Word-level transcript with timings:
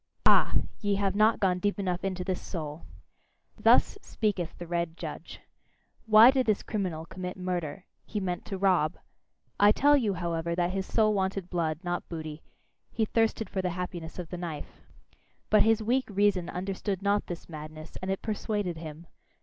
Ah! 0.25 0.55
ye 0.79 0.95
have 0.95 1.13
not 1.15 1.39
gone 1.39 1.59
deep 1.59 1.77
enough 1.77 2.03
into 2.03 2.23
this 2.23 2.41
soul! 2.41 2.87
Thus 3.55 3.99
speaketh 4.01 4.57
the 4.57 4.65
red 4.65 4.97
judge: 4.97 5.39
"Why 6.07 6.31
did 6.31 6.47
this 6.47 6.63
criminal 6.63 7.05
commit 7.05 7.37
murder? 7.37 7.85
He 8.03 8.19
meant 8.19 8.43
to 8.45 8.57
rob." 8.57 8.97
I 9.59 9.71
tell 9.71 9.95
you, 9.95 10.15
however, 10.15 10.55
that 10.55 10.71
his 10.71 10.87
soul 10.87 11.13
wanted 11.13 11.51
blood, 11.51 11.81
not 11.83 12.09
booty: 12.09 12.41
he 12.91 13.05
thirsted 13.05 13.47
for 13.47 13.61
the 13.61 13.69
happiness 13.77 14.17
of 14.17 14.29
the 14.29 14.37
knife! 14.39 14.81
But 15.51 15.61
his 15.61 15.83
weak 15.83 16.05
reason 16.09 16.49
understood 16.49 17.03
not 17.03 17.27
this 17.27 17.47
madness, 17.47 17.95
and 18.01 18.09
it 18.09 18.23
persuaded 18.23 18.77
him. 18.77 19.05